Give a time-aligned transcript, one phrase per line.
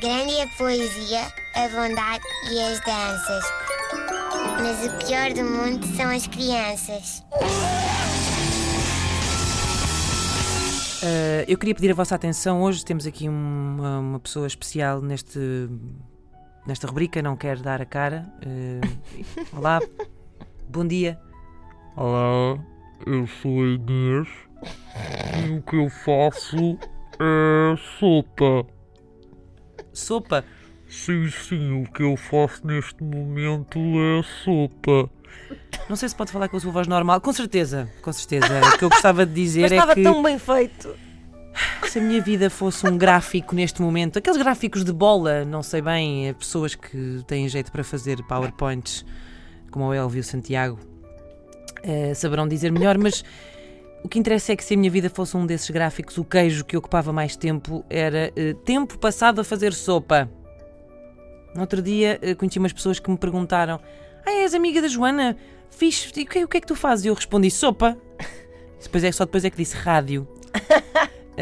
[0.00, 1.20] Grande é a poesia,
[1.54, 3.44] a bondade e as danças.
[4.60, 7.24] Mas o pior do mundo são as crianças.
[11.02, 12.62] Uh, eu queria pedir a vossa atenção.
[12.62, 15.38] Hoje temos aqui uma, uma pessoa especial neste,
[16.66, 18.26] nesta rubrica, não quero dar a cara.
[18.44, 19.80] Uh, olá,
[20.68, 21.18] bom dia.
[21.96, 22.58] Olá,
[23.06, 24.28] eu sou a Inês
[25.58, 26.78] o que eu faço
[27.20, 28.66] é sopa.
[29.92, 30.44] Sopa?
[30.88, 35.10] Sim, sim, o que eu faço neste momento é sopa.
[35.88, 37.20] Não sei se pode falar com a sua voz normal.
[37.20, 38.46] Com certeza, com certeza.
[38.74, 40.94] O que eu gostava de dizer Mas é estava que tão bem feito.
[41.84, 45.80] se a minha vida fosse um gráfico neste momento, aqueles gráficos de bola, não sei
[45.82, 49.04] bem, é pessoas que têm jeito para fazer PowerPoints,
[49.70, 50.78] como o Elvio Santiago,
[51.82, 53.24] eh, saberão dizer melhor, mas
[54.04, 56.62] o que interessa é que se a minha vida fosse um desses gráficos, o queijo
[56.62, 60.30] que ocupava mais tempo era eh, tempo passado a fazer sopa.
[61.54, 63.80] No outro dia eh, conheci umas pessoas que me perguntaram:
[64.26, 65.38] Ah, és amiga da Joana?
[65.70, 67.06] Fiz, e o que, o que é que tu fazes?
[67.06, 67.96] E eu respondi: Sopa.
[68.82, 70.28] Depois é, só depois é que disse rádio.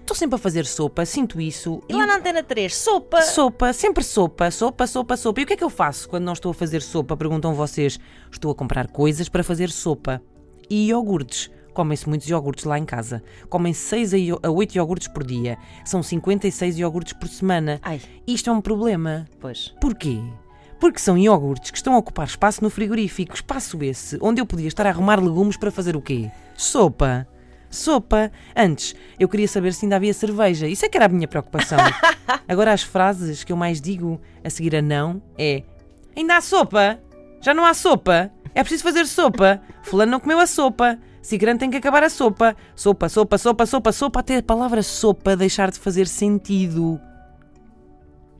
[0.00, 1.80] Estou sempre a fazer sopa, sinto isso.
[1.88, 3.22] E lá na Antena 3, sopa.
[3.22, 5.40] Sopa, sempre sopa, sopa, sopa, sopa.
[5.40, 7.16] E o que é que eu faço quando não estou a fazer sopa?
[7.16, 8.00] Perguntam vocês.
[8.32, 10.20] Estou a comprar coisas para fazer sopa.
[10.68, 11.50] E iogurtes.
[11.78, 13.22] Comem-se muitos iogurtes lá em casa.
[13.48, 14.12] Comem 6
[14.42, 15.56] a 8 iogurtes por dia.
[15.84, 17.78] São 56 iogurtes por semana.
[17.84, 19.28] Ai, Isto é um problema.
[19.38, 19.72] pois.
[19.80, 20.18] Porquê?
[20.80, 23.32] Porque são iogurtes que estão a ocupar espaço no frigorífico.
[23.32, 26.28] Espaço esse onde eu podia estar a arrumar legumes para fazer o quê?
[26.56, 27.28] Sopa.
[27.70, 28.32] Sopa.
[28.56, 30.66] Antes, eu queria saber se ainda havia cerveja.
[30.66, 31.78] Isso é que era a minha preocupação.
[32.48, 35.62] Agora, as frases que eu mais digo a seguir a não é:
[36.16, 36.98] Ainda há sopa?
[37.40, 38.32] Já não há sopa?
[38.52, 39.62] É preciso fazer sopa.
[39.84, 40.98] Fulano não comeu a sopa.
[41.28, 42.56] Cicrano tem que acabar a sopa.
[42.74, 46.98] Sopa, sopa, sopa, sopa, sopa, até a palavra sopa deixar de fazer sentido.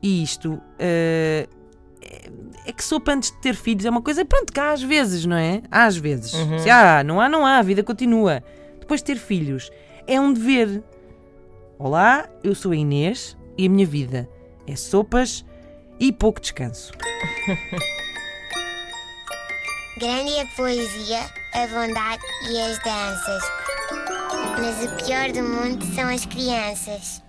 [0.03, 0.59] E isto.
[0.79, 1.47] eh,
[2.01, 2.31] é-
[2.67, 5.27] é que sopa antes de ter filhos é uma coisa, pronto, que há às vezes,
[5.27, 5.61] não é?
[5.71, 6.33] Há às vezes.
[6.63, 8.43] Se há, não há, não há, a vida continua.
[8.81, 9.71] Depois de ter filhos,
[10.07, 10.83] é um dever.
[11.79, 14.27] Olá, eu sou a Inês e a minha vida
[14.67, 15.45] é sopas
[16.01, 16.93] e pouco descanso.
[19.99, 21.21] Grande é a poesia,
[21.55, 23.43] a bondade e as danças.
[24.61, 27.23] Mas o pior do mundo são as crianças.